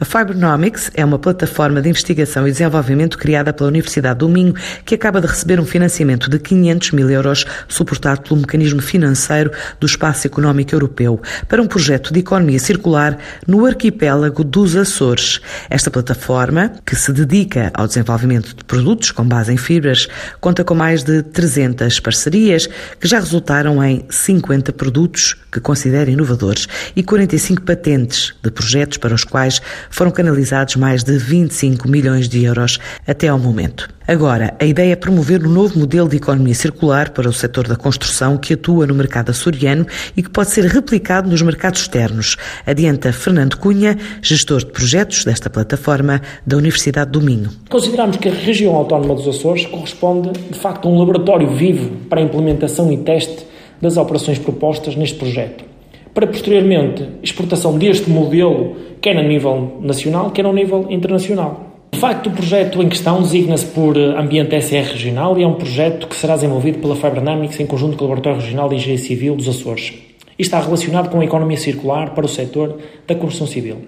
[0.00, 4.52] A Fibronomics é uma plataforma de investigação e desenvolvimento criada pela Universidade do Minho,
[4.84, 9.86] que acaba de receber um financiamento de 500 mil euros, suportado pelo mecanismo financeiro do
[9.86, 15.40] Espaço Económico Europeu, para um projeto de economia circular no arquipélago dos Açores.
[15.70, 20.08] Esta plataforma, que se dedica ao desenvolvimento de produtos com base em fibras,
[20.40, 22.68] conta com mais de 300 parcerias,
[22.98, 26.66] que já resultaram em 50 produtos que considera inovadores
[26.96, 32.44] e 45 patentes de projetos para os quais foram canalizados mais de 25 milhões de
[32.44, 33.88] euros até ao momento.
[34.06, 37.74] Agora, a ideia é promover um novo modelo de economia circular para o setor da
[37.74, 43.12] construção que atua no mercado açoriano e que pode ser replicado nos mercados externos, adianta
[43.14, 47.50] Fernando Cunha, gestor de projetos desta plataforma da Universidade do Minho.
[47.70, 52.20] Consideramos que a região autónoma dos Açores corresponde, de facto, a um laboratório vivo para
[52.20, 53.46] a implementação e teste
[53.80, 55.73] das operações propostas neste projeto
[56.14, 61.72] para posteriormente exportação deste modelo, quer a nível nacional, quer a nível internacional.
[61.92, 66.06] De facto, o projeto em questão designa-se por Ambiente SR Regional e é um projeto
[66.06, 69.48] que será desenvolvido pela Fibronamics em conjunto com o Laboratório Regional de Engenharia Civil dos
[69.48, 69.92] Açores
[70.38, 73.78] e está relacionado com a economia circular para o setor da construção civil.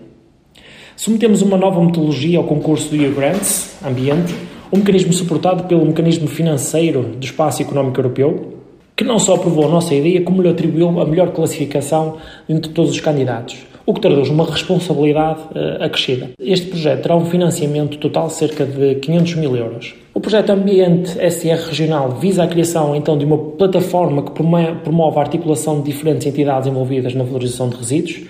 [0.96, 4.34] Submetemos uma nova metodologia ao concurso do EU Grants Ambiente,
[4.72, 8.55] um mecanismo suportado pelo mecanismo financeiro do Espaço Económico Europeu,
[8.96, 12.16] que não só aprovou a nossa ideia, como lhe atribuiu a melhor classificação
[12.48, 16.30] entre todos os candidatos, o que traduz uma responsabilidade uh, acrescida.
[16.40, 19.94] Este projeto terá um financiamento total de cerca de 500 mil euros.
[20.14, 25.20] O projeto Ambiente SR Regional visa a criação então de uma plataforma que promove a
[25.20, 28.22] articulação de diferentes entidades envolvidas na valorização de resíduos,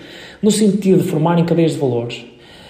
[0.43, 2.25] no sentido de formarem cadeias de valores,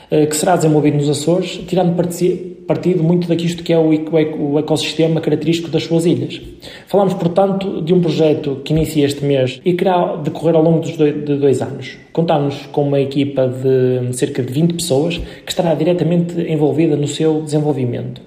[0.10, 5.84] que será desenvolvido nos Açores, tirando partido muito daquilo que é o ecossistema característico das
[5.84, 6.42] suas ilhas.
[6.88, 10.80] Falamos, portanto, de um projeto que inicia este mês e que irá decorrer ao longo
[10.80, 11.98] de dois anos.
[12.14, 17.42] Contamos com uma equipa de cerca de 20 pessoas que estará diretamente envolvida no seu
[17.42, 18.22] desenvolvimento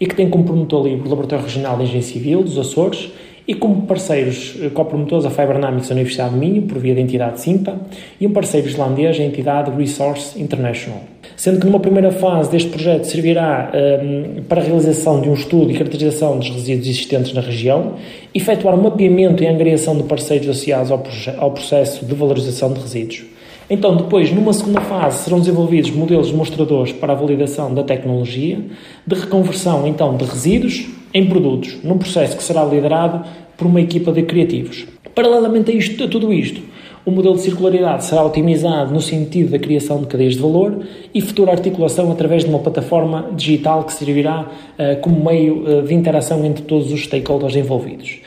[0.00, 3.10] e que tem como promotor o Laboratório Regional de Engenharia Civil dos Açores
[3.50, 7.40] e como parceiros eh, copromotores a Fibernamics a Universidade de Minho, por via da entidade
[7.40, 7.80] SIMPA,
[8.20, 11.00] e um parceiro islandês, a entidade Resource International.
[11.36, 15.34] Sendo que numa primeira fase deste projeto servirá um, ehm, para a realização de um
[15.34, 17.96] estudo e caracterização dos resíduos existentes na região,
[18.32, 21.02] efetuar um mapeamento e angariação de parceiros associados ao,
[21.38, 23.24] ao processo de valorização de resíduos.
[23.68, 28.60] Então, depois, numa segunda fase, serão desenvolvidos modelos demonstradores para a validação da tecnologia
[29.04, 33.24] de reconversão, então, de resíduos em produtos, num processo que será liderado
[33.56, 34.86] por uma equipa de criativos.
[35.14, 36.62] Paralelamente a, isto, a tudo isto,
[37.04, 40.84] o modelo de circularidade será otimizado no sentido da criação de cadeias de valor
[41.14, 45.94] e futura articulação através de uma plataforma digital que servirá uh, como meio uh, de
[45.94, 48.20] interação entre todos os stakeholders envolvidos.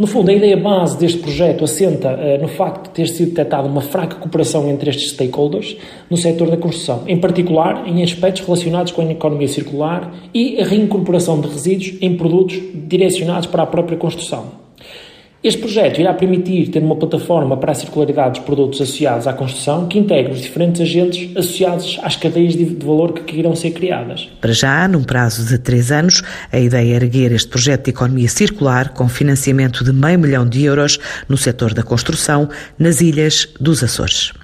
[0.00, 3.68] No fundo, a ideia base deste projeto assenta uh, no facto de ter sido detectada
[3.68, 5.76] uma fraca cooperação entre estes stakeholders
[6.08, 10.64] no setor da construção, em particular em aspectos relacionados com a economia circular e a
[10.64, 14.59] reincorporação de resíduos em produtos direcionados para a própria construção.
[15.42, 19.88] Este projeto irá permitir ter uma plataforma para a circularidade dos produtos associados à construção
[19.88, 24.28] que integre os diferentes agentes associados às cadeias de valor que irão ser criadas.
[24.38, 28.28] Para já, num prazo de três anos, a ideia é erguer este projeto de economia
[28.28, 32.46] circular com financiamento de meio milhão de euros no setor da construção
[32.78, 34.34] nas ilhas dos Açores.